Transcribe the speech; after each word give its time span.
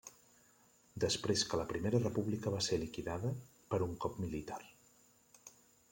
Després 1.03 1.43
que 1.51 1.59
la 1.59 1.67
primera 1.73 2.01
república 2.05 2.55
va 2.55 2.63
ser 2.69 2.81
liquidada 2.85 3.35
per 3.75 3.83
un 3.89 3.95
cop 4.07 4.19
militar. 4.25 4.61